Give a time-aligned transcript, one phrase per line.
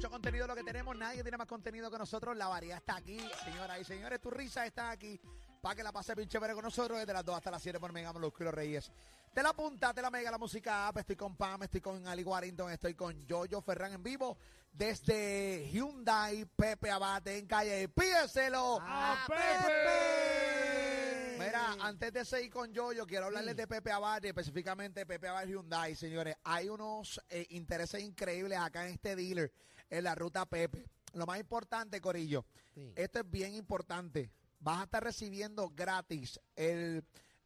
[0.00, 0.96] mucho contenido lo que tenemos.
[0.96, 2.34] Nadie tiene más contenido que nosotros.
[2.34, 4.18] La variedad está aquí, señoras y señores.
[4.18, 5.20] Tu risa está aquí
[5.60, 7.92] para que la pase bien chévere con nosotros desde las 2 hasta las 7 por
[7.92, 8.90] Mega Los Kilos Reyes.
[9.34, 10.96] Te la punta, te la mega, la música app.
[10.96, 14.38] Estoy con Pam, estoy con Ali Warrington, estoy con Jojo Ferran en vivo
[14.72, 17.90] desde Hyundai Pepe Abate en calle.
[17.90, 20.40] Pídeselo ¡A Pepe.
[21.38, 25.94] Mira, antes de seguir con Jojo, quiero hablarles de Pepe Abate, específicamente Pepe Abate Hyundai,
[25.94, 26.36] señores.
[26.44, 29.52] Hay unos eh, intereses increíbles acá en este dealer,
[29.90, 30.86] en la ruta Pepe.
[31.14, 32.44] Lo más importante, Corillo,
[32.74, 32.92] Sí.
[32.96, 34.30] esto es bien importante.
[34.60, 37.02] Vas a estar recibiendo gratis el,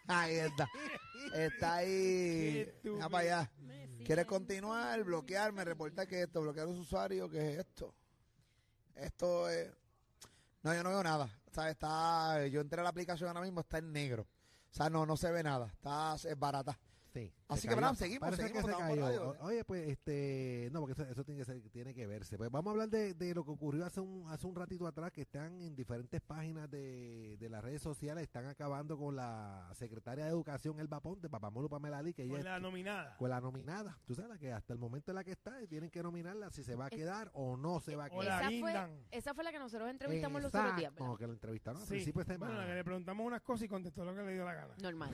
[0.06, 0.68] ahí está.
[1.34, 2.72] Está ahí.
[3.10, 3.50] Para allá.
[4.04, 5.02] ¿Quieres continuar?
[5.02, 7.94] Bloquearme, reportar que esto, bloquear los usuarios, ¿qué es esto?
[8.94, 9.70] Esto es.
[10.62, 11.28] No, yo no veo nada.
[11.50, 12.46] O sea, está.
[12.46, 14.22] Yo entré a la aplicación ahora mismo, está en negro.
[14.70, 15.66] O sea, no, no se ve nada.
[15.72, 16.78] Está es barata.
[17.26, 17.74] Sí, Así que.
[17.74, 19.36] Bram, seguimos, Parece seguimos, que se cayó.
[19.40, 22.36] Oye, pues, este, no, porque eso, eso tiene que ser, tiene que verse.
[22.36, 25.10] Pues vamos a hablar de, de lo que ocurrió hace un, hace un ratito atrás,
[25.12, 30.24] que están en diferentes páginas de, de las redes sociales, están acabando con la secretaria
[30.24, 33.16] de Educación, Elba Ponte, Papamolo Pamela Ali, que ella Con es- la nominada.
[33.16, 33.98] con la nominada.
[34.06, 36.74] Tú sabes que hasta el momento en la que está, tienen que nominarla si se
[36.76, 38.24] va a quedar o no se va a quedar.
[38.24, 41.16] la Esa fue, esa fue la que nosotros entrevistamos los otros días, ¿verdad?
[41.16, 41.90] que la entrevistaron a Sí.
[41.92, 42.64] principios de Bueno, semana.
[42.66, 44.74] la que le preguntamos unas cosas y contestó lo que le dio la gana.
[44.82, 45.10] Normal.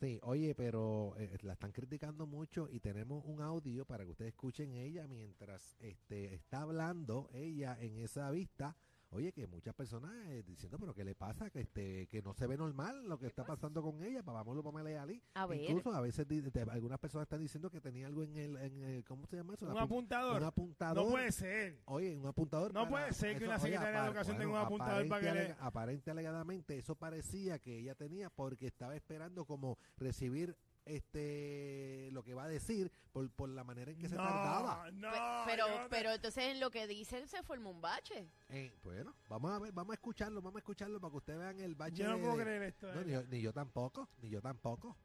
[0.00, 4.30] Sí, oye, pero eh, la están criticando mucho y tenemos un audio para que ustedes
[4.30, 8.74] escuchen ella mientras este está hablando ella en esa vista.
[9.14, 11.50] Oye, que muchas personas eh, diciendo, pero ¿qué le pasa?
[11.50, 14.22] Que este que no se ve normal lo que está pasando con ella.
[14.22, 15.22] Pa- Vámonos, Pamela y Ali.
[15.34, 15.60] A ver.
[15.60, 19.04] Incluso a veces de- algunas personas están diciendo que tenía algo en el, en el-
[19.04, 19.66] ¿cómo se llama eso?
[19.66, 20.36] Un Apun- apuntador.
[20.40, 21.04] Un apuntador.
[21.04, 21.78] No puede ser.
[21.84, 22.72] Oye, un apuntador.
[22.72, 25.56] No puede ser que una oye, secretaria de Educación tenga un apuntador para que le-
[25.60, 32.34] Aparente alegadamente, eso parecía que ella tenía porque estaba esperando como recibir este lo que
[32.34, 34.90] va a decir por, por la manera en que se tardaba.
[34.92, 35.42] No, no.
[35.46, 38.28] pero, yo no te- pero entonces en lo que dice se formó un bache.
[38.48, 41.60] Eh, bueno, vamos a ver, vamos a escucharlo, vamos a escucharlo para que ustedes vean
[41.60, 41.96] el bache.
[41.96, 42.92] Yo no de- puedo de- creer esto.
[42.92, 44.96] No, ni, yo, ni yo tampoco, ni yo tampoco.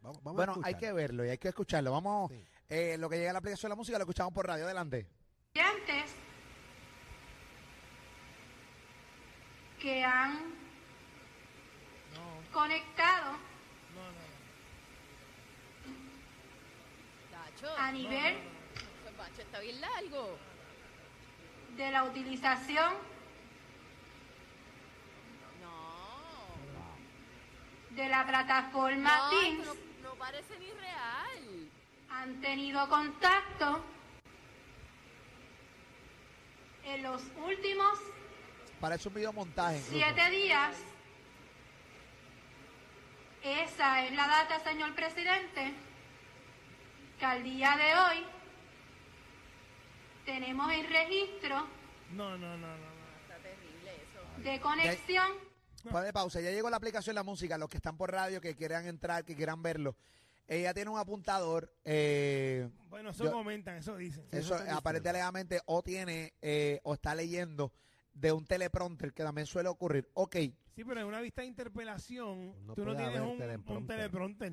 [0.00, 1.90] Vamos, vamos Bueno, a hay que verlo y hay que escucharlo.
[1.92, 2.44] Vamos, Sí.
[2.68, 4.64] eh, lo que llega a la aplicación de la música lo escuchamos por radio.
[4.64, 5.08] Adelante.
[5.54, 6.10] estudiantes
[9.80, 10.34] que han
[12.14, 13.32] No, conectado
[13.94, 14.25] no, no.
[17.78, 18.36] A nivel
[19.08, 20.38] El bache está bien largo.
[21.76, 22.92] de la utilización
[25.62, 27.96] No.
[27.96, 31.70] de la plataforma No, Teams no, no parece ni real.
[32.10, 33.84] han tenido contacto
[36.84, 37.98] en los últimos
[38.80, 39.78] Parece un video montaje.
[39.78, 39.92] incluso.
[39.96, 40.76] siete días.
[43.42, 45.72] Esa es la data, señor presidente,
[47.18, 48.24] que al día de hoy
[50.24, 51.66] tenemos el registro
[52.12, 52.76] No, no, no, no.
[52.76, 52.96] no.
[53.22, 54.42] Está terrible eso.
[54.42, 55.46] de conexión
[55.90, 56.40] Pone pausa.
[56.40, 57.56] Ya llegó la aplicación de la música.
[57.56, 59.94] Los que están por radio, que quieran entrar, que quieran verlo.
[60.48, 61.72] Ella tiene un apuntador.
[61.84, 64.24] eh, Bueno, eso Yo- comentan, eso dicen.
[64.32, 65.10] Eso eso está diciendo.
[65.10, 67.72] alegadamente o tiene eh, o está leyendo
[68.14, 70.10] de un teleprompter que también suele ocurrir.
[70.14, 70.34] Ok.
[70.74, 73.76] Sí, pero en una vista de interpelación, No tú no puede tienes haber un, teleprompter.
[73.76, 74.52] un teleprompter.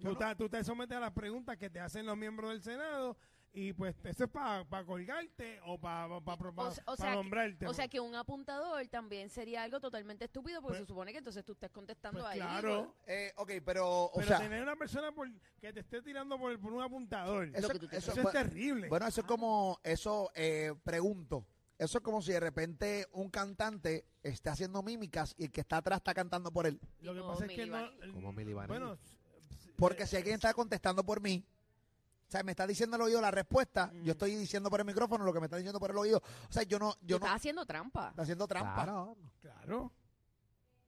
[0.00, 2.62] Tú, no- ta- tú te sometes a las preguntas que te hacen los miembros del
[2.62, 3.16] Senado
[3.56, 6.08] Y pues eso es para colgarte o para
[6.96, 7.66] sea que- nombrarte.
[7.68, 11.18] O sea que un apuntador también sería algo totalmente estúpido porque Pues- se supone que
[11.18, 12.40] entonces tú estés contestando Pues ahí.
[12.40, 12.96] claro.
[13.06, 15.30] Eh, ok, pero, o Pero sea, tener una persona por-
[15.60, 18.88] que te esté tirando por, por un apuntador, eso, eso- eso es bueno, terrible.
[18.88, 21.46] bueno, eso es como, eso, eh, pregunto,
[21.78, 25.76] eso es como si de repente un cantante está haciendo mímicas y el que está
[25.76, 26.80] atrás está cantando por él.
[27.02, 27.88] Lo que pasa es que no...
[28.12, 28.32] Como.
[28.66, 28.98] Bueno,
[29.76, 31.44] Porque si alguien está contestando por mí,
[32.28, 34.02] o sea, me está diciendo el oído la respuesta, Mm.
[34.04, 36.22] yo estoy diciendo por el micrófono lo que me está diciendo por el oído.
[36.48, 38.08] O sea, yo no, yo no, estás haciendo trampa.
[38.10, 38.74] está haciendo trampa.
[38.84, 39.16] Claro.
[39.40, 39.92] Claro.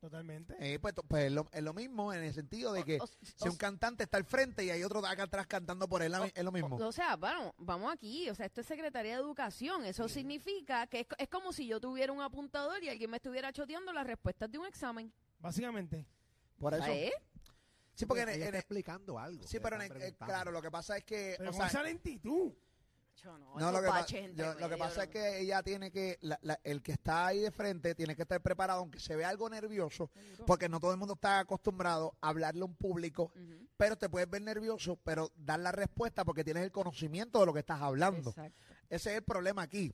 [0.01, 0.55] Totalmente.
[0.61, 3.07] Eh, pues, pues es, lo, es lo mismo en el sentido de que O- o-
[3.07, 6.45] si un cantante está al frente y hay otro acá atrás cantando por él, es
[6.45, 6.77] lo mismo.
[6.77, 11.01] O sea, bueno, vamos aquí, o sea, esto es Secretaría de Educación, eso significa que
[11.01, 14.51] es, es como si yo tuviera un apuntador y alguien me estuviera choteando las respuestas
[14.51, 15.13] de un examen.
[15.41, 16.07] Básicamente.
[16.59, 16.87] Por eso.
[16.87, 17.13] ¿Eh?
[17.97, 19.43] Sí, porque en, ella en- está explicando algo.
[19.47, 21.83] sí, pero en- eh, claro, lo que pasa es que, Pero o con sea, esa
[21.83, 22.53] lentitud.
[23.25, 26.39] Yo no, lo que, pa- yo- lo que pasa es que ella tiene que, la-
[26.43, 29.49] la- el que está ahí de frente tiene que estar preparado, aunque se vea algo
[29.51, 30.11] nervioso,
[30.47, 33.33] porque no todo el mundo está acostumbrado a hablarle a un público,
[33.79, 37.53] pero te puedes ver nervioso, pero dar la respuesta porque tienes el conocimiento de lo
[37.55, 38.31] que estás hablando.
[38.31, 38.61] Exacto.
[38.91, 39.93] Ese es el problema aquí.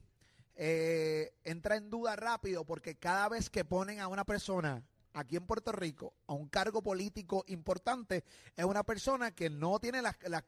[0.55, 4.82] Eh, entra en duda rápido porque cada vez que ponen a una persona
[5.14, 8.24] aquí en Puerto Rico a un cargo político importante,
[8.56, 10.42] es una persona que no tiene las, las,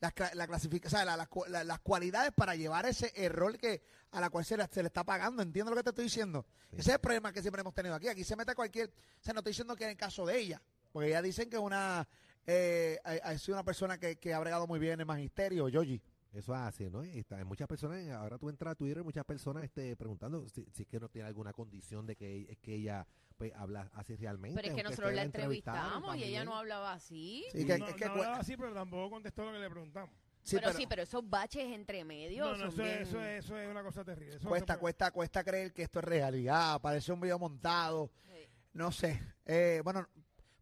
[0.00, 0.46] las cla- la
[0.86, 3.82] o sea, la- las cu- la- las cualidades para llevar ese error que
[4.12, 5.42] a la cual se le, se le está pagando.
[5.42, 6.46] ¿Entiendes lo que te estoy diciendo?
[6.70, 6.76] Sí.
[6.78, 8.08] Ese es el problema que siempre hemos tenido aquí.
[8.08, 8.88] Aquí se mete cualquier...
[8.88, 10.60] O sea, no estoy diciendo que en el caso de ella,
[10.92, 12.06] porque ella dicen que es una...
[12.46, 15.68] Eh, ha, ha sido una persona que, que ha bregado muy bien en el magisterio,
[15.68, 16.00] Yogi.
[16.36, 17.02] Eso es así, ¿no?
[17.02, 20.66] Y está, hay muchas personas, ahora tú entras a Twitter, muchas personas este, preguntando si,
[20.70, 23.06] si es que no tiene alguna condición de que, es que ella
[23.38, 24.54] pues habla así realmente.
[24.60, 27.44] Pero es que nosotros la entrevistamos y ella no hablaba así.
[27.52, 29.70] Sí, que- no, es que no cu- hablaba así, pero tampoco contestó lo que le
[29.70, 30.10] preguntamos.
[30.42, 33.08] Sí, pero, pero- sí, pero esos baches entre medio No, no, son eso, bien- es,
[33.08, 34.36] eso, es, eso es una cosa terrible.
[34.36, 38.46] Eso cuesta, cuesta, cuesta creer que esto es realidad, parece un video montado, Sí.
[38.74, 39.20] no sé.
[39.46, 40.06] Eh, bueno,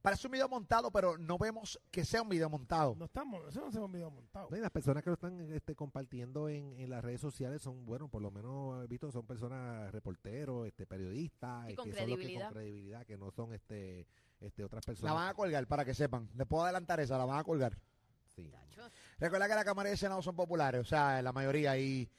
[0.05, 2.95] parece un video montado, pero no vemos que sea un video montado.
[2.95, 4.49] No estamos, eso no se un video montado.
[4.51, 7.87] No, y las personas que lo están este, compartiendo en, en las redes sociales son,
[7.87, 11.97] bueno, por lo menos he visto, son personas reporteros, este, periodistas, Y eh, con que
[11.97, 14.07] son los que con credibilidad, que no son este,
[14.41, 15.15] este otras La personas.
[15.15, 16.29] van a colgar para que sepan.
[16.35, 17.75] Les puedo adelantar esa, la van a colgar.
[18.27, 18.53] Sí.
[19.19, 21.79] Recuerda que la Cámara y el Senado son populares, o sea, la mayoría.
[21.79, 22.11] Y,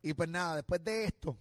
[0.00, 1.36] y pues nada, después de esto,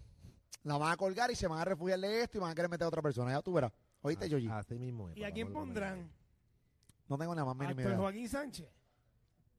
[0.63, 2.69] la van a colgar y se van a refugiar de esto y van a querer
[2.69, 3.31] meter a otra persona.
[3.31, 3.71] Ya tú verás.
[4.03, 4.47] ¿Oíste, Ah, Yoyi?
[4.49, 6.11] Así mismo es, ¿Y a quién pondrán?
[7.09, 7.97] No tengo nada más mínima Actor idea.
[7.97, 8.69] Joaquín Sánchez.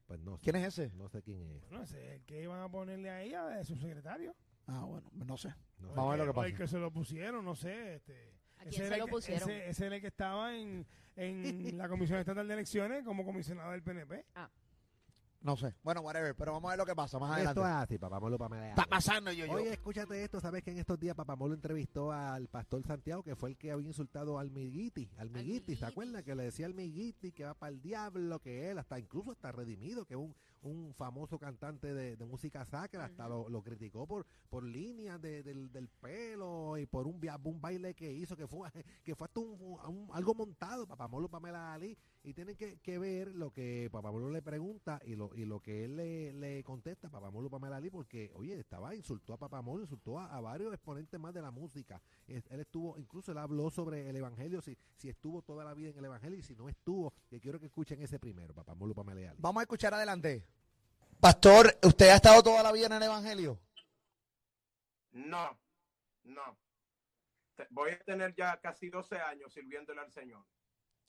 [0.06, 0.42] Pues no sé.
[0.44, 0.94] ¿Quién es ese?
[0.96, 1.70] No sé quién es.
[1.70, 4.34] No sé, ¿qué iban a ponerle a ella de su secretario?
[4.66, 5.48] Ah, bueno, no sé.
[5.78, 5.94] No sé.
[5.96, 6.62] Vamos a ver lo que O el pasa.
[6.62, 7.94] que se lo pusieron, no sé.
[7.96, 9.50] Este, ¿A ese quién era se el lo que- pusieron?
[9.50, 10.86] Ese, ese era el que estaba en,
[11.16, 14.26] en la Comisión Estatal de Elecciones como comisionado del PNP.
[15.44, 15.74] No sé.
[15.82, 17.60] Bueno, whatever, pero vamos a ver lo que pasa más adelante.
[17.60, 18.70] Esto es así, papá Molo Pamela.
[18.70, 19.52] Está pasando, yo, yo.
[19.52, 23.50] Oye, escúchate esto, ¿sabes que en estos días Papamolo entrevistó al pastor Santiago, que fue
[23.50, 25.10] el que había insultado al Miguiti?
[25.18, 25.84] Al Miguiti, ¿se Miguiti.
[25.84, 26.24] acuerdan?
[26.24, 29.52] Que le decía al Miguiti que va para el diablo, que él hasta incluso está
[29.52, 34.06] redimido, que es un, un famoso cantante de, de música sacra, hasta lo, lo criticó
[34.06, 38.46] por, por líneas de- del, del pelo y por un, un baile que hizo, que
[38.46, 38.68] fue,
[39.04, 43.34] que fue hasta un, un- algo montado, Papamolo Pamela Ali, y tienen que, que ver
[43.34, 47.10] lo que Papamolo le pregunta y lo, y lo que él le, le contesta a
[47.10, 51.34] Papamolo Pamela Ali, porque, oye, estaba, insultó a Papamolo, insultó a, a varios exponentes más
[51.34, 52.00] de la música.
[52.26, 55.90] Es- él estuvo, incluso él habló sobre el evangelio, si, si estuvo toda la vida
[55.90, 59.30] en el evangelio y si no estuvo, que quiero que escuchen ese primero, Papamolo Pamela
[59.32, 59.38] Ali.
[59.42, 60.46] Vamos a escuchar adelante.
[61.28, 63.58] Pastor, ¿usted ha estado toda la vida en el Evangelio?
[65.12, 65.58] No,
[66.24, 66.58] no.
[67.70, 70.44] Voy a tener ya casi 12 años sirviéndole al Señor.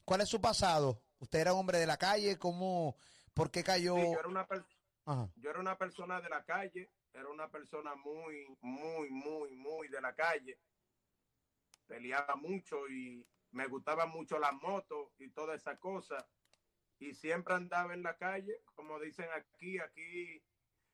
[0.05, 1.01] ¿Cuál es su pasado?
[1.19, 2.39] ¿Usted era hombre de la calle?
[2.39, 2.95] ¿Cómo?
[3.33, 3.97] ¿Por qué cayó?
[3.97, 4.65] Sí, yo, era una per-
[5.03, 5.29] Ajá.
[5.35, 9.99] yo era una persona de la calle, era una persona muy, muy, muy, muy de
[9.99, 10.61] la calle.
[11.87, 16.25] Peleaba mucho y me gustaba mucho las motos y toda esa cosa.
[16.99, 20.41] Y siempre andaba en la calle, como dicen aquí, aquí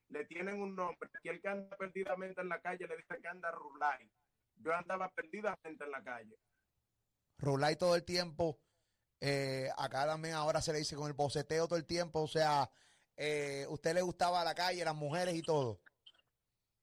[0.10, 1.10] le tienen un nombre.
[1.14, 4.10] Aquí el que anda perdidamente en la calle le dicen que anda rulay.
[4.56, 6.36] Yo andaba perdidamente en la calle.
[7.38, 8.60] Rulay todo el tiempo.
[9.20, 12.22] Eh, acá también ahora se le dice con el boceteo todo el tiempo.
[12.22, 12.70] O sea,
[13.16, 15.82] eh, ¿usted le gustaba la calle, las mujeres y todo?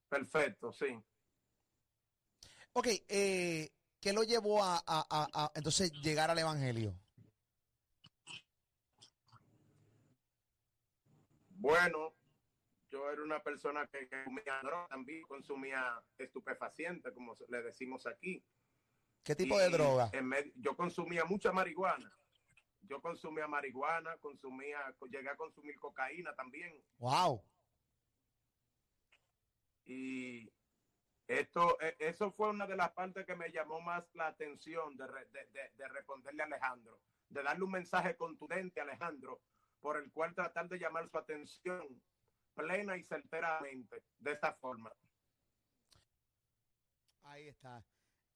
[0.08, 0.98] Perfecto, sí.
[2.72, 3.70] Ok, eh,
[4.00, 6.94] ¿qué lo llevó a, a- a- a, entonces llegar al Evangelio?
[11.60, 12.14] Bueno,
[12.88, 18.44] yo era una persona que consumía droga, también consumía estupefacientes, como le decimos aquí.
[19.24, 20.10] ¿Qué tipo Y de droga?
[20.54, 22.10] yo consumía mucha marihuana.
[22.82, 26.80] Yo consumía marihuana, consumía, llegué a consumir cocaína también.
[26.98, 27.44] Wow.
[29.84, 30.50] Y
[31.26, 35.06] esto, e- eso fue una de las partes que me llamó más la atención de,
[35.06, 39.40] re- de- de- de responderle a Alejandro, de darle un mensaje contundente a Alejandro,
[39.80, 42.02] por el cual tratar de llamar su atención
[42.54, 44.92] plena y certeramente de esta forma.
[47.22, 47.84] Ahí está.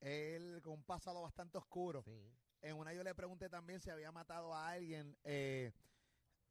[0.00, 2.02] Él con un pasado bastante oscuro.
[2.02, 2.32] Sí.
[2.60, 5.16] En una yo le pregunté también si había matado a alguien.
[5.24, 5.72] Eh,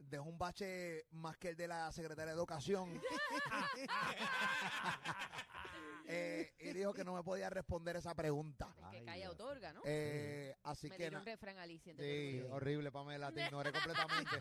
[0.10, 3.02] dejó un bache más que el de la secretaria de Educación.
[6.14, 8.76] Eh, y dijo que no me podía responder esa pregunta.
[8.92, 9.82] El que calla otorga, ¿no?
[9.86, 11.94] Eh, así Me que na- un refrán Alicia.
[11.96, 13.72] Sí, horrible, Pamela, te ignoré
[14.28, 14.36] completamente.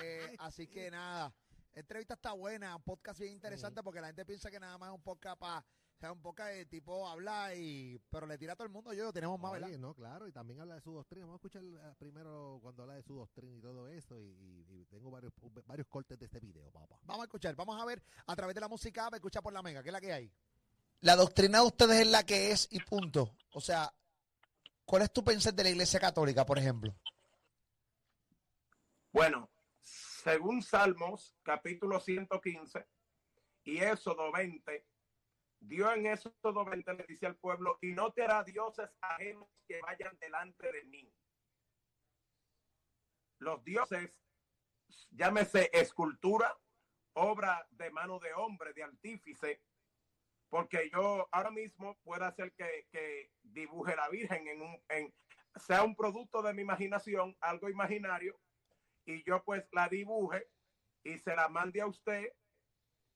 [0.00, 1.34] Eh, así que nada,
[1.74, 4.94] entrevista está buena, un podcast bien interesante porque la gente piensa que nada más es
[4.94, 5.64] un podcast para,
[5.98, 8.92] o sea, un podcast de tipo habla y, pero le tira a todo el mundo,
[8.92, 9.68] yo tenemos más, ¿verdad?
[9.68, 11.26] Oye, no, claro, y también habla de su doctrina.
[11.26, 14.66] Vamos a escuchar eh, primero cuando habla de su doctrina y todo eso, y, y-
[14.80, 15.32] y tengo varios,
[15.66, 17.00] varios cortes de este video, papá.
[17.02, 19.60] Vamos a escuchar, vamos a ver a través de la música, me escucha por la
[19.60, 20.32] mega, ¿qué es la que hay?
[21.00, 23.34] La doctrina de ustedes es la que es y punto.
[23.54, 23.92] O sea,
[24.84, 26.94] ¿cuál es tu pensar de la iglesia católica, por ejemplo?
[29.10, 29.50] Bueno,
[29.80, 32.86] según Salmos, capítulo 115
[33.64, 34.86] y Éxodo 20,
[35.60, 39.80] Dios en Éxodo 20 le dice al pueblo, y no te hará dioses ajenos que
[39.80, 41.12] vayan delante de mí.
[43.40, 44.10] Los dioses,
[45.10, 46.56] llámese escultura,
[47.14, 49.62] obra de mano de hombre, de artífice,
[50.48, 55.14] porque yo ahora mismo puedo hacer que, que dibuje la Virgen en un, en,
[55.56, 58.40] sea un producto de mi imaginación, algo imaginario,
[59.04, 60.48] y yo pues la dibuje
[61.04, 62.32] y se la mande a usted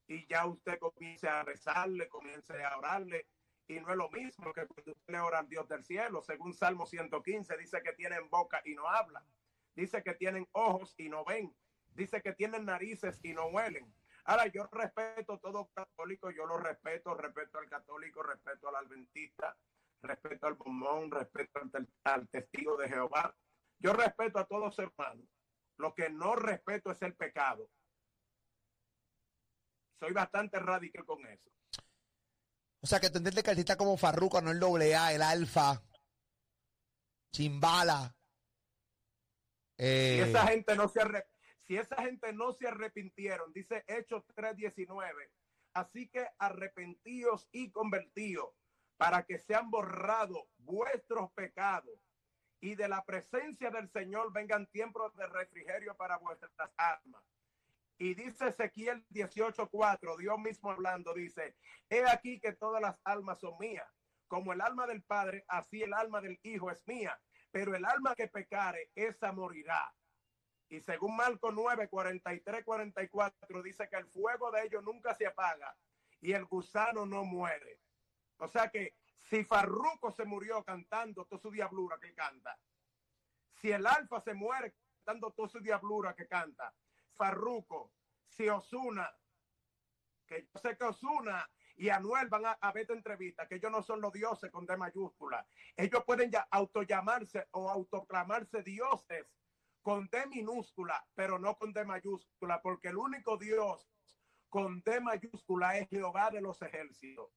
[0.06, 3.26] y ya usted comience a rezarle, comience a orarle
[3.68, 6.52] y no es lo mismo que cuando usted le ora al Dios del cielo, según
[6.52, 9.25] Salmo 115 dice que tienen boca y no hablan,
[9.75, 11.54] dice que tienen ojos y no ven,
[11.94, 13.92] dice que tienen narices y no huelen.
[14.25, 19.56] Ahora yo respeto todo católico, yo lo respeto, respeto al católico, respeto al adventista,
[20.02, 23.35] respeto al bombón, respeto al, al testigo de Jehová.
[23.78, 25.26] Yo respeto a todos hermanos.
[25.76, 27.68] Lo que no respeto es el pecado.
[30.02, 31.49] Soy bastante radical con eso.
[32.80, 35.80] O sea, que tú entiendes que artistas como Farruko, no el doble A, el Alfa,
[37.30, 38.12] Chimbala.
[39.78, 41.02] Si eh, esa gente no se
[41.68, 45.30] si esa gente no se arrepintieron, dice Hechos 3:19,
[45.75, 48.50] así que arrepentíos y convertíos
[48.97, 51.97] para que sean borrados vuestros pecados
[52.61, 57.23] y de la presencia del Señor vengan tiempos de refrigerio para vuestras almas.
[58.02, 61.54] Y dice Ezequiel 18:4, Dios mismo hablando, dice,
[61.88, 63.88] he aquí que todas las almas son mías,
[64.26, 67.16] como el alma del Padre, así el alma del Hijo es mía,
[67.52, 69.94] pero el alma que pecare, esa morirá.
[70.68, 75.73] Y según Marco 9, 43, 44, dice que el fuego de ellos nunca se apaga
[76.21, 77.78] y el gusano no muere.
[78.38, 78.97] O sea que
[79.30, 82.59] si Farruco se murió cantando toda su diablura que canta,
[83.52, 86.75] si el Alfa se muere cantando toda su diablura que canta,
[87.16, 87.92] Farruco,
[88.28, 89.11] si Osuna,
[90.26, 93.71] que yo sé que Osuna y Anuel van a, a ver esta entrevista, que ellos
[93.71, 95.47] no son los dioses con D mayúscula.
[95.76, 99.26] Ellos pueden ya autollamarse o autoclamarse dioses
[99.83, 103.88] con D minúscula, pero no con D mayúscula, porque el único Dios
[104.49, 107.31] con D mayúscula es Jehová de los ejércitos.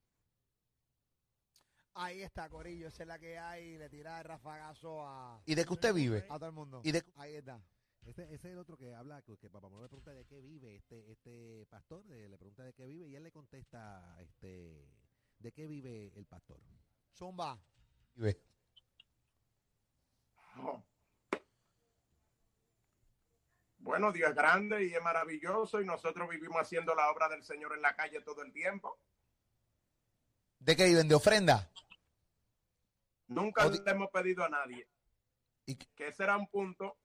[1.97, 5.63] Ahí está, Corillo, esa es la que hay, le tira el rafagazo a, ¿Y de
[5.63, 6.25] qué usted vive?
[6.29, 6.81] a todo el mundo.
[6.83, 7.61] ¿Y de Ahí está.
[8.05, 10.39] Ese, ese es el otro que habla, que, que papá Manuel le pregunta de qué
[10.39, 14.87] vive este este pastor, eh, le pregunta de qué vive y él le contesta este
[15.39, 16.61] de qué vive el pastor.
[17.15, 17.59] Zumba.
[18.13, 18.39] vive?
[20.57, 20.83] Oh.
[23.79, 27.73] Bueno, Dios es grande y es maravilloso y nosotros vivimos haciendo la obra del Señor
[27.73, 28.99] en la calle todo el tiempo.
[30.59, 31.07] ¿De qué viven?
[31.07, 31.71] ¿De ofrenda?
[33.27, 34.87] Nunca le hemos pedido a nadie.
[35.65, 36.97] ¿Y que ese era un punto,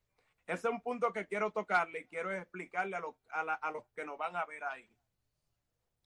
[0.52, 3.70] ese es un punto que quiero tocarle y quiero explicarle a, los a, la- a
[3.70, 4.88] los que nos van a ver ahí.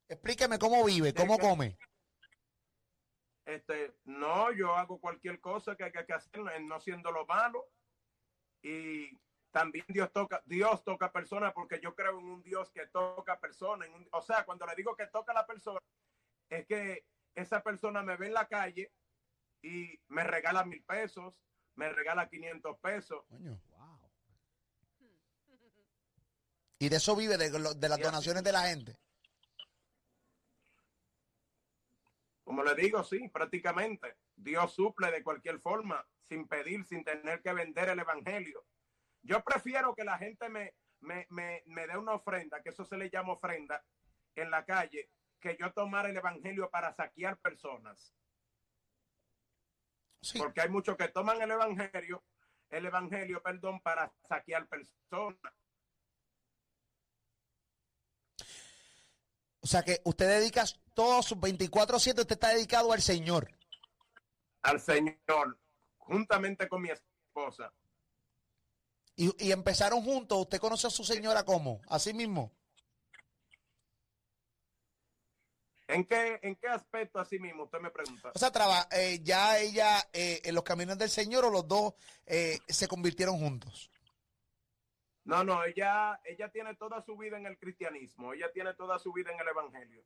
[0.09, 1.79] Explíqueme cómo vive, cómo come.
[3.47, 7.67] Este, no, yo hago cualquier cosa que hay que hacer, no siendo lo malo.
[8.63, 9.19] Y
[9.51, 13.89] también Dios toca, Dios toca personas porque yo creo en un Dios que toca personas.
[14.13, 15.79] o sea, cuando le digo que toca a la persona,
[16.49, 18.93] es que esa persona me ve en la calle
[19.63, 21.35] y me regala mil pesos,
[21.77, 23.25] me regala 500 pesos.
[23.29, 23.61] Coño.
[23.71, 24.11] Wow.
[26.85, 27.49] Y de eso vive, de,
[27.89, 28.95] las donaciones de la gente.
[32.43, 34.19] Como le digo, sí, prácticamente.
[34.37, 38.67] Dios suple de cualquier forma, sin pedir, sin tener que vender el evangelio.
[39.23, 42.99] Yo prefiero que la gente me, me, me, me dé una ofrenda, que eso se
[42.99, 43.83] le llama ofrenda,
[44.35, 45.09] en la calle,
[45.41, 48.15] que yo tomara el evangelio para saquear personas.
[50.21, 50.39] Sí.
[50.39, 52.23] Porque hay muchos que toman el evangelio,
[52.69, 55.64] el evangelio, perdón, para saquear personas.
[59.65, 63.51] O sea que usted dedica todos sus 24-7, usted está dedicado al Señor.
[64.63, 65.59] al Señor,
[65.97, 67.73] juntamente con mi esposa.
[69.17, 70.39] Y, y empezaron juntos.
[70.39, 71.81] ¿Usted conoce a su señora cómo?
[71.89, 72.53] Así mismo.
[75.89, 77.65] ¿En qué, en qué aspecto así mismo?
[77.65, 78.33] Usted me pregunta.
[78.35, 81.95] O sea, traba, eh, ya ella eh, en los caminos del Señor o los dos
[82.27, 83.91] eh, se convirtieron juntos.
[85.25, 89.13] No, no, ella, ella tiene toda su vida en el cristianismo, ella tiene toda su
[89.13, 90.05] vida en el evangelio.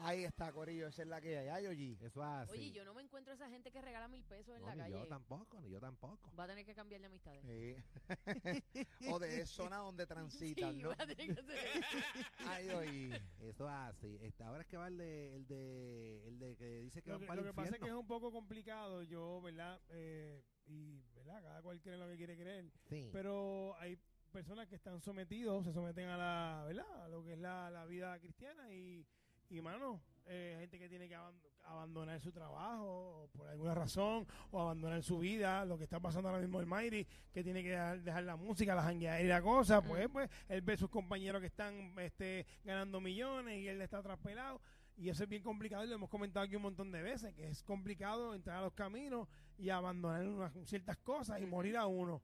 [0.00, 1.48] Ahí está, Corillo, esa es la que hay.
[1.48, 1.92] Ay, oye.
[2.00, 2.52] Eso es así.
[2.52, 4.80] Oye, yo no me encuentro esa gente que regala mil pesos en No, la ni
[4.80, 4.94] calle.
[4.94, 6.30] yo tampoco, ni yo tampoco.
[6.38, 7.42] Va a tener que cambiar de amistades.
[7.44, 7.76] Sí.
[9.10, 10.88] o de zona donde transitan, Sí, ¿no?
[10.90, 11.98] va a tener que hacer eso.
[12.46, 13.22] Ay, oye.
[13.40, 14.18] Eso es así.
[14.22, 17.14] Este, ahora es que va el de, el de, el de que dice que Lo
[17.16, 19.80] van que, para lo el que pasa es que es un poco complicado, yo, ¿verdad?
[19.90, 21.42] Eh, y, ¿verdad?
[21.42, 22.70] Cada cual cree lo que quiere creer.
[22.88, 23.08] Sí.
[23.12, 23.98] Pero hay
[24.32, 27.04] personas que están sometidos, se someten a la, ¿verdad?
[27.04, 29.06] A lo que es la, la vida cristiana y,
[29.50, 34.26] y mano, eh, gente que tiene que aban- abandonar su trabajo o por alguna razón
[34.50, 37.70] o abandonar su vida, lo que está pasando ahora mismo el Mayri, que tiene que
[37.70, 41.40] dejar, dejar la música, la jangueadera y la cosa, pues, pues él ve sus compañeros
[41.40, 44.60] que están este, ganando millones y él está traspelado.
[44.96, 47.46] Y eso es bien complicado y lo hemos comentado aquí un montón de veces, que
[47.46, 52.20] es complicado entrar a los caminos y abandonar unas ciertas cosas y morir a uno.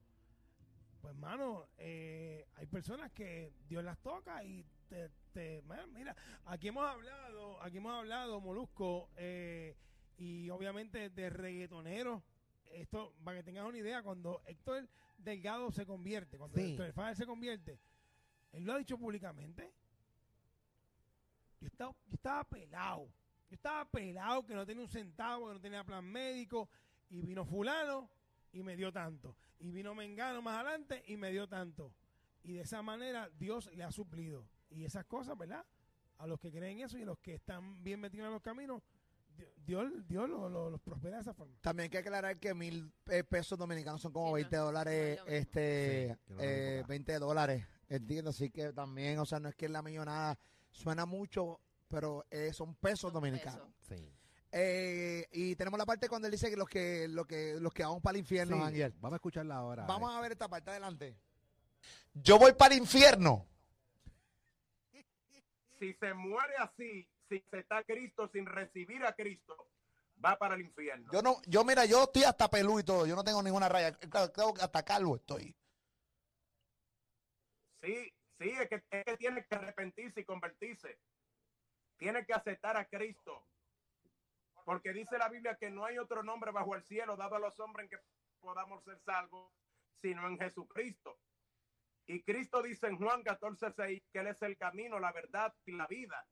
[1.05, 6.69] Pues, mano, eh, hay personas que Dios las toca y te, te- man, mira, aquí
[6.69, 9.77] hemos hablado, aquí hemos hablado, Molusco, eh,
[10.17, 12.23] y obviamente de reggaetoneros.
[12.71, 16.71] Esto, para que tengas una idea, cuando Héctor Delgado se convierte, cuando Sí.
[16.71, 17.79] Héctor Fader se convierte,
[18.51, 19.71] él lo ha dicho públicamente.
[21.61, 23.05] Yo estaba, yo estaba pelado.
[23.51, 26.67] Yo estaba pelado, que no tenía un centavo, que no tenía plan médico,
[27.11, 28.09] y vino fulano
[28.55, 29.35] y me dio tanto.
[29.59, 31.93] Y vino Mengano más adelante y me dio tanto.
[32.43, 34.47] Y de esa manera Dios le ha suplido.
[34.69, 35.65] Y esas cosas, ¿verdad?
[36.17, 38.81] A los que creen eso y a los que están bien metidos en los caminos,
[39.35, 41.53] Di- Dios, Dios los lo, los prospera de esa forma.
[41.59, 45.19] También hay que aclarar que mil eh, pesos dominicanos son como Sí, no, 20 dólares,
[45.19, 46.87] no este, Sí, eh, mismo.
[46.87, 50.39] 20 dólares, entiendo, así que también, o sea, no es que la millonada
[50.71, 53.67] suena mucho, pero eh, son pesos Son dominicanos.
[53.87, 53.99] pesos.
[53.99, 54.09] Sí.
[54.57, 57.83] Eh, y tenemos la parte cuando él dice que los que, los que, los que
[57.83, 58.93] vamos para el infierno, Sí, Ángel.
[59.01, 59.85] Vamos a escucharla ahora.
[59.85, 61.17] Vamos a ver esta parte adelante.
[62.13, 63.45] Yo voy para el infierno.
[65.77, 69.67] Si se muere así, si se está Cristo sin recibir a Cristo,
[70.23, 71.11] va para el infierno.
[71.11, 73.05] Yo no, yo mira, yo estoy hasta pelú y todo.
[73.05, 73.91] Yo no tengo ninguna raya.
[73.91, 75.53] Claro, que hasta calvo estoy.
[77.81, 80.97] Sí, sí, es que, es que tiene que arrepentirse y convertirse.
[81.97, 83.45] Tiene que aceptar a Cristo.
[84.65, 87.57] Porque dice la Biblia que no hay otro nombre bajo el cielo dado a los
[87.59, 88.03] hombres en que
[88.39, 89.53] podamos ser salvos,
[90.01, 91.19] sino en Jesucristo.
[92.07, 95.71] Y Cristo dice en Juan 14, 6 que Él es el camino, la verdad y
[95.71, 96.25] la vida.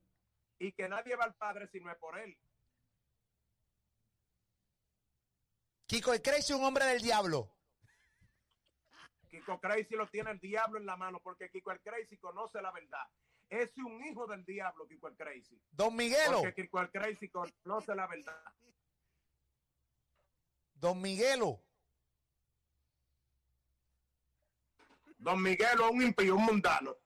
[0.58, 2.36] Y que nadie va al Padre si no es por Él.
[5.86, 7.56] Kiko el Crazy, un hombre del diablo.
[9.30, 12.72] Kiko Crazy lo tiene el diablo en la mano porque Kiko el Crazy conoce la
[12.72, 13.06] verdad.
[13.50, 15.62] Es un hijo del diablo, Kiko el Crazy.
[15.72, 16.42] Don Miguelo.
[16.42, 18.44] Porque Kiko el Crazy conoce la verdad.
[20.74, 21.64] Don Miguelo.
[25.18, 26.98] Don Miguelo es un impío, un mundano.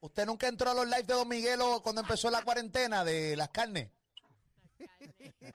[0.00, 3.50] ¿Usted nunca entró a los lives de Don Miguelo cuando empezó la cuarentena de las
[3.50, 3.90] carnes?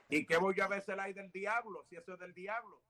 [0.10, 1.86] ¿Y qué voy a ver el aire del diablo?
[1.90, 2.82] Si eso es del diablo.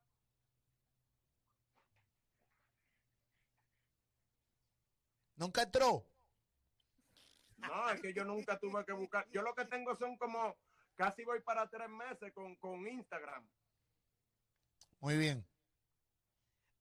[5.36, 6.07] ¿Nunca entró?
[7.68, 9.28] No, es que yo nunca tuve que buscar.
[9.30, 10.58] Yo lo que tengo son como,
[10.96, 13.48] casi voy para tres meses con, con Instagram.
[15.00, 15.46] Muy bien.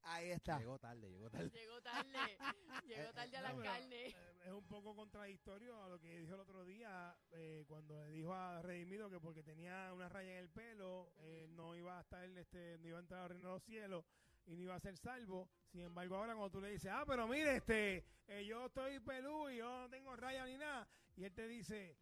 [0.03, 0.59] Ahí está.
[0.59, 1.51] Llegó tarde, llegó tarde.
[1.51, 2.38] Llegó tarde.
[2.87, 4.07] Llegó tarde a la No, pero, carne.
[4.07, 4.14] eh,
[4.46, 8.33] es un poco contradictorio a lo que dijo el otro día eh, cuando le dijo
[8.33, 12.25] a Redimido que porque tenía una raya en el pelo eh, no iba a estar
[12.25, 14.05] este no iba a entrar al reino de los cielos
[14.46, 17.26] y no iba a ser salvo sin embargo ahora cuando tú le dices ah pero
[17.26, 21.35] mire este eh, yo estoy pelú y yo no tengo raya ni nada y él
[21.35, 21.96] te dice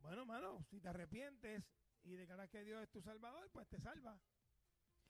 [0.00, 1.64] bueno mano si te arrepientes
[2.04, 4.18] y declaras que Dios es tu salvador pues te salva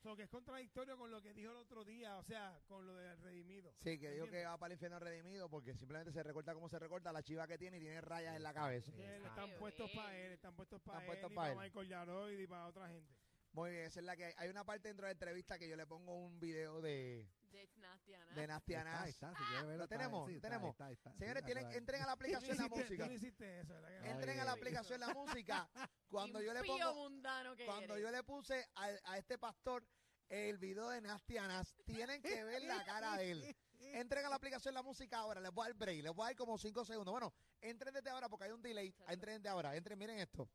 [0.02, 2.96] So, que es contradictorio con lo que dijo el otro día o sea con lo
[2.96, 6.54] del redimido Sí, que digo que va para el infierno redimido porque simplemente se recorta
[6.54, 8.90] como se recorta la chiva que tiene y tiene rayas en la cabeza.
[8.92, 9.28] Exacto.
[9.28, 11.58] están Qué puestos para él, están puestos Están para él, puestos y pa' para él.
[11.58, 13.14] Michael Yaroid y para otra gente.
[13.52, 14.34] Muy bien, esa es la que hay.
[14.36, 18.46] Hay una parte dentro de la entrevista que yo le pongo un video de, De
[18.46, 19.02] Nasty Ana.
[19.04, 20.28] de Está, si quiere verlo, ¿Lo está, tenemos?
[20.28, 20.70] sí, está, ¿Tenemos?
[20.70, 23.04] está, está, sí, Señores, tienen, entren a la aplicación la música.
[23.04, 23.88] Tú no hiciste eso, ¿verdad?
[23.90, 24.06] que no?
[24.06, 25.68] Entren a la aplicación la música.
[26.08, 28.04] Cuando yo le Impío pongo, mundano que cuando eres.
[28.06, 29.84] yo le puse a, a este pastor
[30.28, 33.56] el video de Nasty Anas, tienen que ver la cara de él.
[33.80, 36.26] Entren a la aplicación la música ahora, les voy a dar break, les voy a
[36.28, 37.10] dar como 5 segundos.
[37.12, 38.94] Bueno, entren desde ahora porque hay un delay.
[39.08, 40.48] Entren desde ahora, entren, miren esto.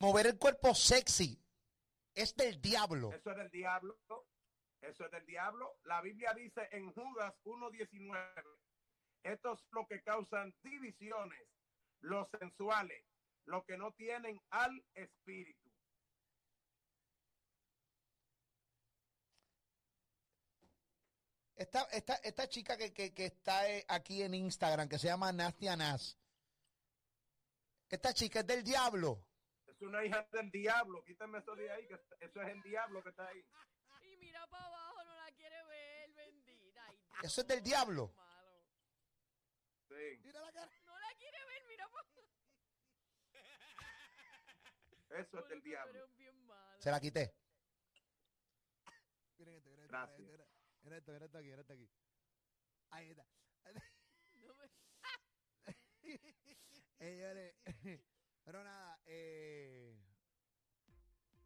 [0.00, 1.40] Mover el cuerpo sexy
[2.14, 3.12] es del diablo.
[3.12, 3.98] Eso es del diablo.
[4.80, 5.76] Eso es del diablo.
[5.84, 8.44] La Biblia dice en Judas 1.19,
[9.22, 11.46] estos son los que causan divisiones,
[12.00, 13.04] los sensuales,
[13.44, 15.70] los que no tienen al espíritu.
[21.56, 25.30] Esta, esta, esta chica que, que, que está eh, aquí en Instagram, que se llama
[25.30, 26.18] Nasty Anas,
[27.90, 29.26] esta chica es del diablo.
[29.80, 31.02] Es una hija del diablo.
[31.04, 33.42] Quítame eso de ahí, que eso es el diablo que está ahí.
[34.02, 36.84] Y mira para abajo, no la quiere ver, bendita.
[36.86, 38.10] Ay, Dios, Eso es del diablo.
[38.10, 38.62] qué malo.
[39.88, 40.20] Sí.
[40.22, 40.70] Mira la cara.
[40.84, 42.08] No la quiere ver, mira para
[45.22, 46.06] Eso es del diablo.
[46.78, 47.34] Se la quité.
[49.38, 50.18] Miren esto, miren esto, Gracias.
[50.20, 50.50] miren esto,
[50.82, 51.90] miren esto, miren esto aquí, miren esto aquí.
[52.90, 53.26] Ahí está.
[54.34, 54.70] No me-
[56.98, 57.54] Señores,
[58.50, 59.96] pero nada, eh,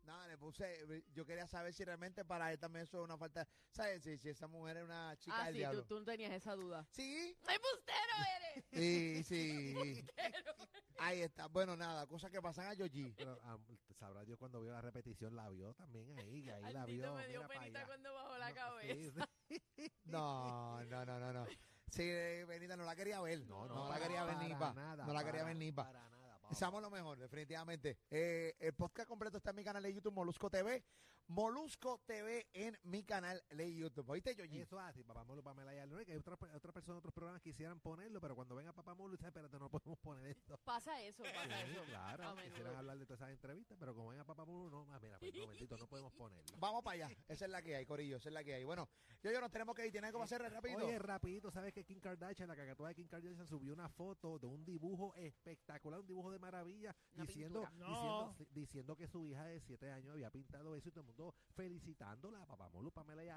[0.05, 3.47] nada, le puse, yo quería saber si realmente para él también eso es una falta,
[3.73, 4.03] ¿sabes?
[4.03, 5.83] Si, si esa mujer es una chica Ah, del sí, diablo.
[5.83, 6.87] tú, tú no tenías esa duda.
[6.93, 8.65] Sí, ¡Embustero eres!
[8.73, 10.03] sí, sí.
[10.99, 11.47] Ahí está.
[11.49, 13.59] Bueno, nada, cosas que pasan a ah,
[13.99, 17.15] sabrá Dios cuando vio la repetición, la vio también ahí, ahí la vio.
[17.17, 18.95] me dio penita cuando bajó la No, cabeza.
[18.95, 19.93] sí, sí.
[20.07, 21.47] No, no, no, no, no.
[21.91, 23.41] Sí, eh, Benita no la quería ver.
[23.47, 24.73] No, No, no, la para- quería ver para ni pa.
[24.73, 25.85] nada, No la quería para- ver ni pa.
[25.85, 26.09] Para
[26.49, 27.99] Deseamos lo mejor, definitivamente.
[28.11, 30.85] Eh, el podcast completo está en mi canal de YouTube, Molusco TV.
[31.27, 34.07] Molusco TV en mi canal de YouTube.
[34.11, 34.61] ¿Oíste, Yoyi?
[34.61, 37.81] Eso así, Papá Molo, Pamela y Alonso, que hay otras otras personas, otros programas quisieran
[37.81, 40.59] ponerlo, pero cuando venga Papá Molo, dice, espérate, no podemos poner esto.
[40.59, 41.83] Pasa eso, pasa Sí, eso.
[41.87, 45.19] claro, quisieran hablar de todas esas entrevistas, pero como venga Papá Molo, no, más, mira,
[45.19, 46.59] pues, no, bendito, no podemos ponerlo.
[46.59, 47.17] Vamos para allá.
[47.27, 48.19] Esa es la que hay, Corillo.
[48.19, 48.65] Esa es la que hay.
[48.65, 48.87] Bueno,
[49.23, 49.93] yo, yo nos tenemos que ir.
[49.93, 50.77] ¿Tienes algo para hacer rápido?
[50.87, 54.47] Oye, rapidito, ¿sabes que Kim Kardashian, la cacatúa de Kim Kardashian, subió una foto de
[54.47, 59.61] un dibujo espectacular, un dibujo de maravilla, Una diciendo, diciendo, diciendo que su hija de
[59.61, 63.29] 7 años había pintado eso y todo el mundo felicitándola a Papá Molo, Pamela y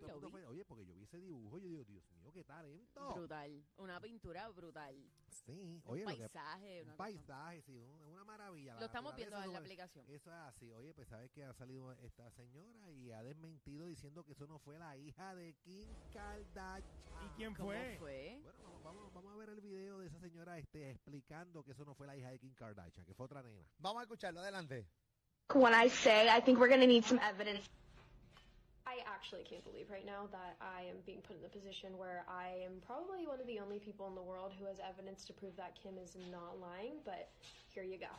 [0.00, 0.32] lo mundo vi.
[0.32, 3.14] fue- oye, porque yo vi ese dibujo, yo digo, Dios mío, qué talento.
[3.14, 3.64] Brutal.
[3.78, 4.96] Una pintura brutal.
[5.28, 6.80] Sí, Un oye, que paisaje.
[6.82, 8.74] un cosa- paisaje, sí, un- una maravilla.
[8.74, 10.04] la Lo estamos viendo en la aplicación.
[10.08, 10.72] Eso es así.
[10.72, 14.58] Oye, pues sabes que ha salido esta señora y ha desmentido diciendo que eso no
[14.58, 16.84] fue la hija de Kim Kardashian.
[17.24, 17.96] ¿Y quién ¿Cómo fue?
[17.98, 18.40] fue?
[18.42, 21.84] Bueno, vamos, vamos, vamos a ver el video de esa señora este, explicando que eso
[21.84, 23.64] no fue la hija de Kim Kardashian, que fue otra nena.
[23.78, 24.40] Vamos a escucharlo.
[24.40, 24.86] Adelante.
[25.52, 27.68] when I say I think we're going to need some evidence.
[28.86, 32.24] I actually can't believe right now that I am being put in the position where
[32.28, 35.32] I am probably one of the only people in the world who has evidence to
[35.32, 37.30] prove that Kim is not lying, but
[37.74, 38.12] here you go.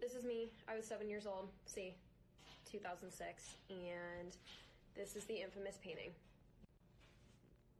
[0.00, 0.48] This is me.
[0.68, 1.48] I was seven years old.
[1.66, 1.94] See,
[2.70, 3.54] 2006.
[3.70, 4.36] And
[4.94, 6.10] this is the infamous painting.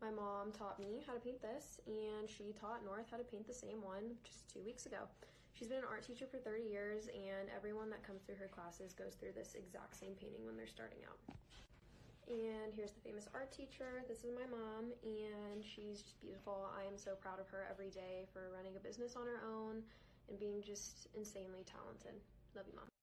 [0.03, 3.47] My mom taught me how to paint this, and she taught North how to paint
[3.47, 5.09] the same one just two weeks ago.
[5.55, 8.93] She's been an art teacher for 30 years, and everyone that comes through her classes
[8.93, 11.23] goes through this exact same painting when they're starting out.
[12.27, 14.03] And here's the famous art teacher.
[14.09, 16.67] This is my mom, and she's just beautiful.
[16.75, 19.83] I am so proud of her every day for running a business on her own
[20.29, 22.19] and being just insanely talented.
[22.57, 22.94] Love you, mom.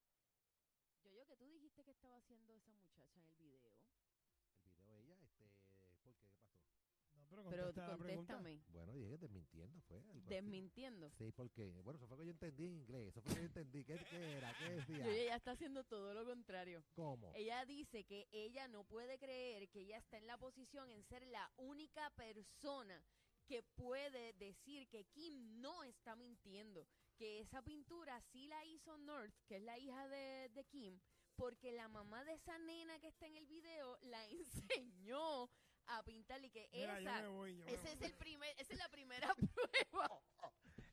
[7.50, 8.34] Pero Pero contesta la pregunta.
[8.36, 8.62] contéstame.
[8.70, 10.28] Bueno, dije desmintiendo, fue algo así.
[10.28, 11.10] Desmintiendo.
[11.18, 13.42] Sí, porque, bueno, eso fue lo que yo entendí en inglés, eso fue lo que
[13.42, 13.84] yo entendí.
[13.84, 14.54] ¿Qué, qué era?
[14.58, 14.98] ¿Qué decía?
[15.06, 16.84] Yo, ella está haciendo todo lo contrario.
[16.94, 17.32] ¿Cómo?
[17.36, 21.26] Ella dice que ella no puede creer que ella está en la posición en ser
[21.28, 23.04] la única persona
[23.48, 29.34] que puede decir que Kim no está mintiendo, que esa pintura sí la hizo North,
[29.48, 31.00] que es la hija de, de Kim,
[31.36, 35.50] porque la mamá de esa nena que está en el video la enseñó
[35.98, 37.92] a pintar y que Mira, yo esa, me voy, yo me ese voy.
[37.94, 40.08] es el primer, esa es la primera prueba.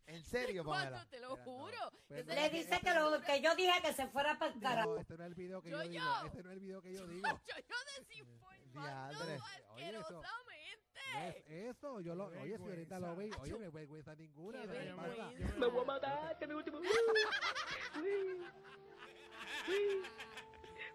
[0.06, 1.04] En serio, Pamela.
[1.10, 1.52] Te lo Espera, no.
[1.60, 1.76] juro.
[1.76, 4.52] Esa no, es Le la dice que, lo, que yo dije que se fuera para
[4.52, 4.96] el No, carajo.
[4.96, 6.02] este no es el video que Yo, yo, digo.
[6.04, 6.26] yo.
[6.26, 7.28] Este no es el video que yo digo.
[7.28, 9.38] Yo, yo desinformando Diadre.
[9.74, 11.00] Oye, eso- asquerosamente.
[11.12, 11.36] No es
[11.76, 14.62] eso, yo lo, Qué oye, si ahorita lo vi, oye, no vergüenza ninguna.
[14.62, 15.56] Qué ¿qué Yo vergüenza.
[15.58, 16.80] yo voy a matar, que mi último.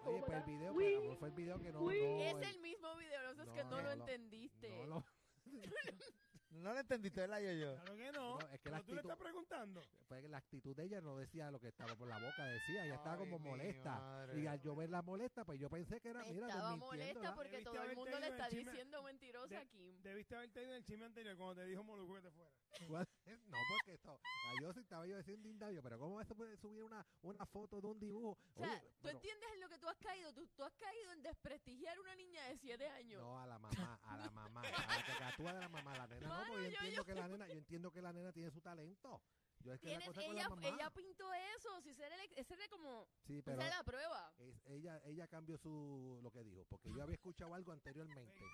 [0.06, 2.60] Oye, pues el video, pues, amor, fue el video que no, no, Es el- el
[2.60, 4.68] mismo video, no sé, es no, que no, no lo entendiste.
[4.70, 5.04] no lo-
[5.46, 5.60] No
[6.54, 7.74] No lo entendiste, ¿verdad, yo, yo?
[7.74, 8.38] Claro que no.
[8.38, 9.82] No, es que la Pero tú le actitud- estás preguntando.
[10.06, 12.84] Fue que la actitud de ella no decía lo que estaba por la boca, decía,
[12.84, 13.90] ella estaba Ay, como molesta.
[13.98, 14.40] madre.
[14.40, 17.70] Y al yo verla molesta, pues yo pensé que era, mira, Estaba molesta porque Debiste
[17.72, 20.00] todo el mundo le está diciendo mentirosa a Kim.
[20.04, 22.50] Debiste haberte ido en el chisme anterior cuando te dijo Moluco que te fuera.
[23.48, 24.20] No, porque esto,
[24.60, 27.86] yo sí estaba yo diciendo indario, pero ¿cómo se puede subir una, una foto de
[27.86, 28.38] un dibujo?
[28.54, 30.32] O sea, Oye, ¿tú pero- entiendes en lo que tú has caído?
[30.34, 33.20] Tú, tú has caído en desprestigiar a una niña de 7 años.
[33.22, 36.06] No, a la mamá, a la mamá, a la que actúa de la mamá, la
[36.06, 38.12] nena no, Mano, porque yo yo- entiendo yo- que la nena, yo entiendo que la
[38.12, 39.22] nena tiene su talento.
[39.60, 42.12] Yo es que la Tienes- cosa con ella, la mamá, ella pintó eso, si el-
[42.36, 44.32] esa era como, sí, esa pero era la prueba.
[44.38, 48.44] es- ella, ella cambió su, lo que dijo, porque yo había escuchado algo anteriormente.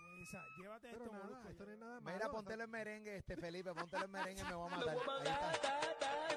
[0.58, 1.48] Llévate Pero esto, nada, Molusco.
[1.48, 2.16] esto no es nada malo.
[2.16, 4.96] Mira, póntelo en merengue, este Felipe, póntelo en merengue, me voy a matar.
[4.96, 5.80] Ahí está.
[6.28, 6.36] Ay,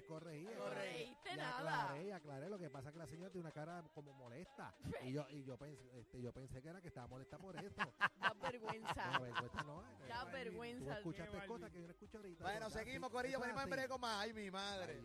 [0.00, 0.46] pues corregí.
[0.56, 4.74] Corregiste aclaré, aclaré, lo que pasa es que la señora tiene una cara como molesta.
[5.02, 7.82] Y yo, y yo pensé, este, yo pensé que era que estaba molesta por esto.
[8.18, 9.12] Da vergüenza.
[9.12, 10.06] No, vergüenza.
[10.08, 11.00] Da vergüenza.
[11.02, 11.14] Tú
[11.46, 12.20] cosas que no escucho.
[12.40, 14.22] Bueno, seguimos, Corillo, ponemos en breve con más.
[14.22, 15.00] Ay, mi madre.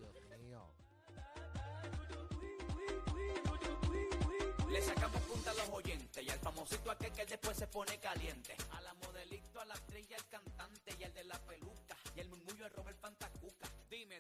[4.70, 8.56] Le sacamos punta a los oyentes y al famosito aquel que después se pone caliente.
[8.72, 12.20] A la modelito, a la actriz y al cantante y al de la peluca y
[12.20, 13.68] el murmullo de Robert Pantacuca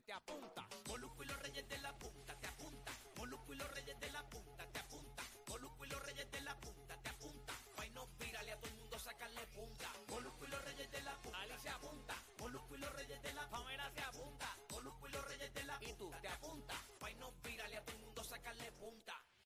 [0.01, 0.67] te apunta.
[0.88, 2.91] Molusco y los reyes de la punta, te apunta.
[3.17, 5.23] Molusco y los reyes de la punta, te apunta.
[5.47, 7.53] Molusco y los reyes de la punta, te apunta.
[7.77, 9.93] Vainos vírale a todo el mundo, sacarle punta.
[10.10, 12.15] Molusco y los reyes de la punta, Ali se apunta.
[12.39, 14.42] Molusco y los reyes de la punta, se apunta.